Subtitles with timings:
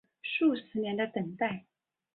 [0.23, 1.65] 数十年的等待